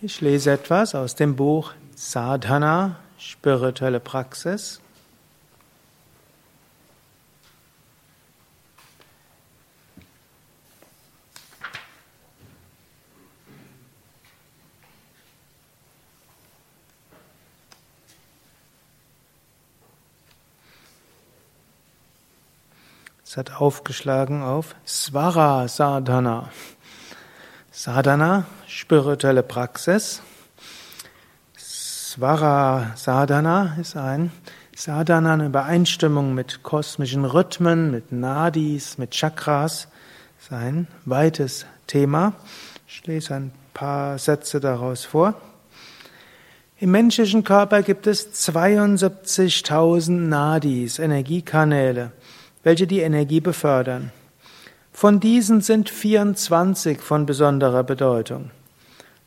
[0.00, 4.80] Ich lese etwas aus dem Buch Sadhana, spirituelle Praxis.
[23.24, 26.50] Es hat aufgeschlagen auf Svara Sadhana.
[27.80, 30.20] Sadhana, spirituelle Praxis.
[31.56, 34.32] Svara Sadhana ist ein
[34.74, 39.86] Sadhana in Übereinstimmung mit kosmischen Rhythmen, mit Nadis, mit Chakras.
[40.40, 42.32] Ist ein weites Thema.
[42.88, 45.34] Ich lese ein paar Sätze daraus vor.
[46.80, 52.10] Im menschlichen Körper gibt es 72.000 Nadis, Energiekanäle,
[52.64, 54.10] welche die Energie befördern.
[54.98, 58.50] Von diesen sind 24 von besonderer Bedeutung.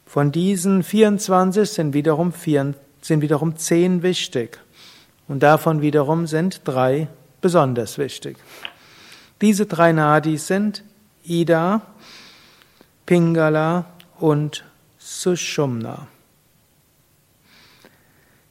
[0.05, 4.59] Von diesen 24 sind wiederum, vier, sind wiederum 10 wichtig.
[5.29, 7.07] Und davon wiederum sind drei
[7.39, 8.35] besonders wichtig.
[9.39, 10.83] Diese drei Nadis sind
[11.23, 11.79] Ida,
[13.05, 13.85] Pingala
[14.19, 14.65] und
[14.97, 16.09] Sushumna.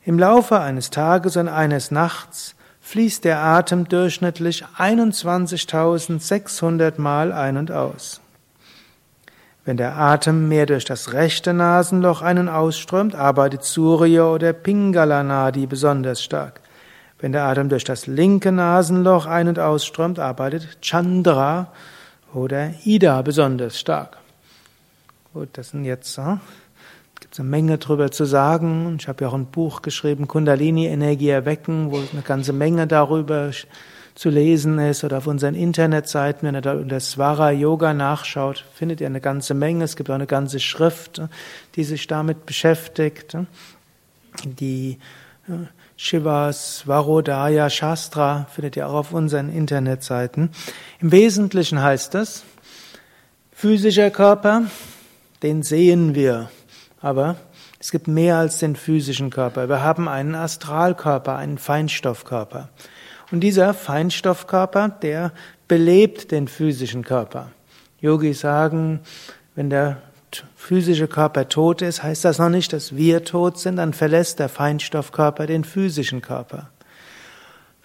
[0.06, 2.54] Im Laufe eines Tages und eines Nachts
[2.90, 8.20] fließt der Atem durchschnittlich 21.600 Mal ein und aus.
[9.64, 15.22] Wenn der Atem mehr durch das rechte Nasenloch ein- und ausströmt, arbeitet Surya oder Pingala
[15.22, 16.62] Nadi besonders stark.
[17.20, 21.68] Wenn der Atem durch das linke Nasenloch ein- und ausströmt, arbeitet Chandra
[22.34, 24.16] oder Ida besonders stark.
[25.32, 26.40] Gut, das sind jetzt hm?
[27.20, 28.96] Gibt es eine Menge drüber zu sagen.
[28.98, 33.50] Ich habe ja auch ein Buch geschrieben, Kundalini-Energie erwecken, wo eine ganze Menge darüber
[34.14, 39.00] zu lesen ist oder auf unseren Internetseiten, wenn ihr da unter Swara Yoga nachschaut, findet
[39.00, 39.84] ihr eine ganze Menge.
[39.84, 41.22] Es gibt auch eine ganze Schrift,
[41.76, 43.36] die sich damit beschäftigt.
[44.44, 44.98] Die
[45.96, 50.50] Shiva Svarodaya Shastra findet ihr auch auf unseren Internetseiten.
[51.00, 52.44] Im Wesentlichen heißt es,
[53.52, 54.64] physischer Körper,
[55.42, 56.50] den sehen wir.
[57.00, 57.36] Aber
[57.78, 59.68] es gibt mehr als den physischen Körper.
[59.68, 62.68] Wir haben einen Astralkörper, einen Feinstoffkörper.
[63.30, 65.32] Und dieser Feinstoffkörper, der
[65.68, 67.52] belebt den physischen Körper.
[68.00, 69.00] Yogis sagen,
[69.54, 69.98] wenn der
[70.54, 74.48] physische Körper tot ist, heißt das noch nicht, dass wir tot sind, dann verlässt der
[74.48, 76.70] Feinstoffkörper den physischen Körper.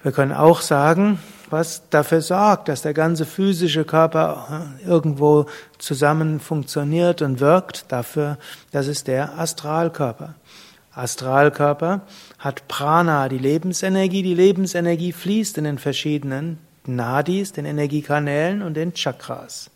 [0.06, 1.18] Wir können auch sagen,
[1.50, 5.48] was dafür sorgt, dass der ganze physische Körper äh, irgendwo
[5.80, 8.38] zusammen funktioniert und wirkt, dafür,
[8.72, 10.36] das ist der Astralkörper.
[10.94, 12.02] Astralkörper
[12.38, 14.22] hat Prana, die Lebensenergie.
[14.22, 19.72] Die Lebensenergie fließt in den verschiedenen Nadis, den Energiekanälen und den Chakras.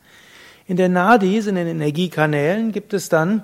[0.67, 3.41] In den Nadis, in den Energiekanälen gibt es dann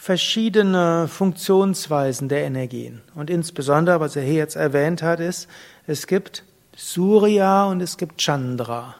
[0.00, 3.02] verschiedene Funktionsweisen der Energien.
[3.14, 5.46] Und insbesondere, was er hier jetzt erwähnt hat, ist,
[5.90, 6.44] es gibt
[6.76, 8.94] Surya und es gibt Chandra.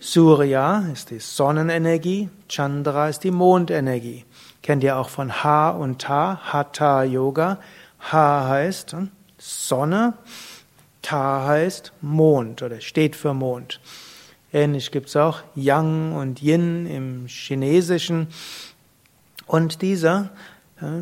[0.00, 4.24] Surya ist die Sonnenenergie, Chandra ist die Mondenergie.
[4.60, 7.58] Kennt ihr auch von Ha und Ta, Hatha Yoga.
[8.10, 8.96] Ha heißt
[9.38, 10.14] Sonne,
[11.00, 13.78] Ta heißt Mond oder steht für Mond.
[14.52, 18.26] Ähnlich gibt es auch Yang und Yin im Chinesischen.
[19.46, 20.30] Und dieser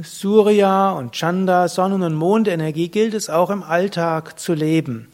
[0.03, 5.09] Surya und Chanda, Sonnen- und Mondenergie gilt es auch im Alltag zu leben.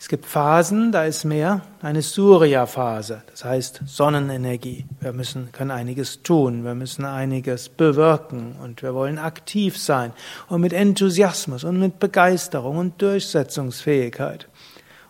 [0.00, 4.86] Es gibt Phasen, da ist mehr eine Surya-Phase, das heißt Sonnenenergie.
[4.98, 10.14] Wir müssen, können einiges tun, wir müssen einiges bewirken und wir wollen aktiv sein
[10.48, 14.48] und mit Enthusiasmus und mit Begeisterung und Durchsetzungsfähigkeit.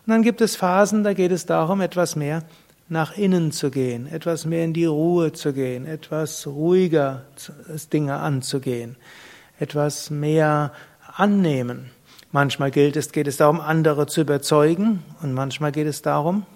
[0.06, 2.42] Und dann gibt es Phasen, da geht es darum, etwas mehr
[2.88, 7.26] nach innen zu gehen, etwas mehr in die Ruhe zu gehen, etwas ruhiger
[7.92, 8.96] Dinge anzugehen,
[9.60, 10.72] etwas mehr
[11.14, 11.92] annehmen.
[12.32, 16.46] Manchmal gilt es, geht es darum, andere zu überzeugen und manchmal geht es darum,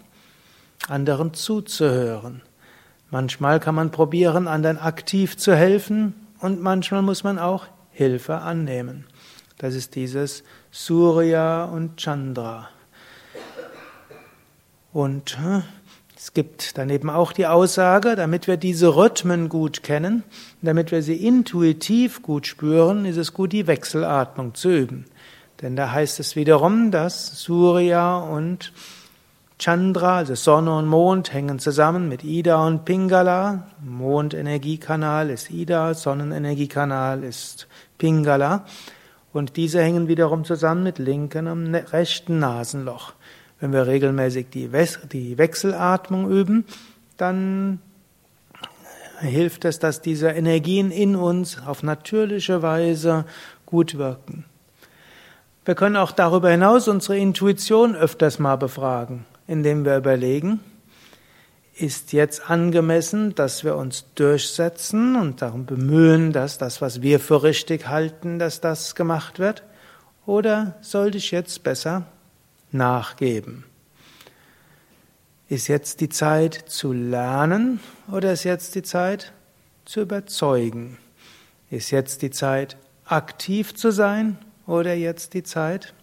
[0.89, 2.43] anderen zuzuhören.
[3.11, 9.05] Manchmal kann man probieren, anderen aktiv zu helfen und manchmal muss man auch Hilfe annehmen.
[9.59, 12.69] Das ist dieses Surya und Chandra.
[14.93, 15.65] Und hm,
[16.17, 20.23] es gibt daneben auch die Aussage, damit wir diese Rhythmen gut kennen,
[20.63, 25.07] damit wir sie intuitiv gut spüren, ist es gut, die Wechselatmung zu üben.
[25.63, 28.73] Denn da heißt es wiederum, dass Surya und
[29.59, 33.69] Chandra, also Sonne und Mond, hängen zusammen mit Ida und Pingala.
[33.83, 38.65] Mondenergiekanal ist Ida, Sonnenenergiekanal ist Pingala.
[39.33, 43.15] Und diese hängen wiederum zusammen mit linken und ne-, rechten Nasenloch.
[43.61, 46.65] Wenn wir regelmäßig die, Wechselatmung üben,
[47.17, 47.81] dann
[49.21, 53.25] hilft es, dass diese Energien in uns auf natürliche Weise
[53.67, 54.45] gut wirken.
[55.65, 60.61] Wir können auch darüber hinaus unsere Intuition öfters mal befragen, indem wir überlegen,
[61.77, 67.43] ist jetzt angemessen, dass wir uns durchsetzen und darum bemühen, dass das, was wir für
[67.43, 69.63] richtig halten, dass das gemacht wird?
[70.27, 72.05] Oder sollte ich jetzt besser
[72.71, 73.65] nachgeben?
[75.49, 77.81] Ist jetzt die Zeit zu lernen
[78.11, 79.33] oder ist jetzt die Zeit
[79.87, 80.99] zu überzeugen?
[81.71, 82.77] Ist jetzt die Zeit
[83.07, 85.95] aktiv zu sein oder jetzt die Zeit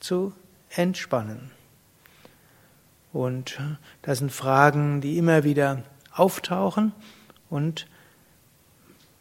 [0.00, 0.32] zu
[0.70, 1.50] entspannen?
[3.12, 3.58] Und
[4.02, 5.82] das sind Fragen, die immer wieder
[6.12, 6.92] auftauchen.
[7.48, 7.86] Und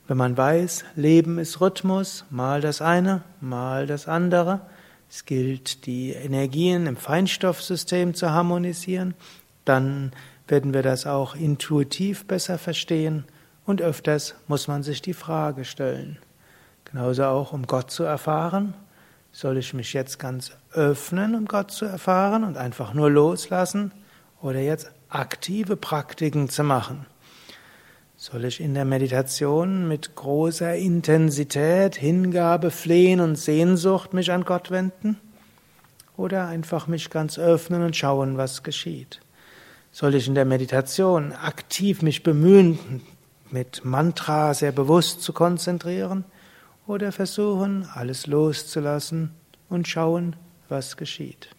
[0.07, 4.62] wenn man weiß, Leben ist Rhythmus, mal das eine, mal das andere.
[5.10, 9.13] Es gilt, die Energien im Feinstoffsystem zu harmonisieren.
[9.63, 10.12] Dann
[10.48, 13.24] werden wir das auch intuitiv besser verstehen.
[13.66, 16.18] Und öfters muss man sich die Frage stellen.
[16.86, 18.74] Genauso auch, um Gott zu erfahren
[19.36, 23.92] soll ich mich jetzt ganz öffnen, um Gott zu erfahren und einfach nur loslassen
[24.42, 27.06] oder jetzt aktive Praktiken zu machen?
[28.16, 34.72] Soll ich in der Meditation mit großer Intensität, Hingabe, Flehen und Sehnsucht mich an Gott
[34.72, 35.20] wenden?
[36.16, 39.20] Oder einfach mich ganz öffnen und schauen, was geschieht?
[39.92, 43.02] Soll ich in der Meditation aktiv mich bemühen,
[43.52, 46.24] mit Mantra sehr bewusst zu konzentrieren?
[46.88, 49.32] Oder versuchen, alles loszulassen
[49.70, 50.36] und schauen,
[50.70, 51.50] was geschieht.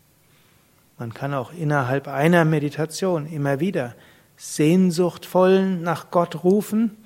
[0.98, 3.94] Man kann auch innerhalb einer Meditation immer wieder
[4.36, 6.96] sehnsuchtvoll nach Gott rufen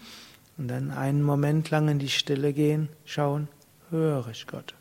[0.58, 3.48] und dann einen Moment lang in die Stille gehen, schauen,
[3.90, 4.74] höre ich Gott.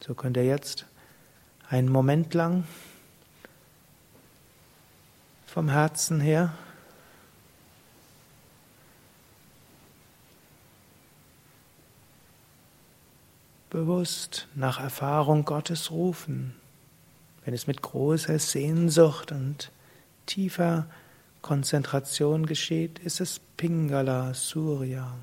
[0.00, 0.86] So könnt ihr jetzt
[1.68, 2.64] einen Moment lang
[5.46, 6.52] vom Herzen her
[13.70, 16.54] bewusst nach Erfahrung Gottes rufen.
[17.44, 19.70] Wenn es mit großer Sehnsucht und
[20.26, 20.86] tiefer
[21.42, 25.16] Konzentration geschieht, ist es Pingala Surya.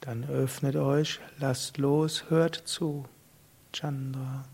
[0.00, 3.06] Dann öffnet euch, lasst los, hört zu.
[3.72, 4.44] Chandra.